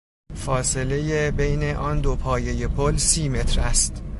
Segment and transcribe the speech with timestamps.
[0.43, 4.03] فاصلهٔ بین آن دو پایهٔ پل سی متر است.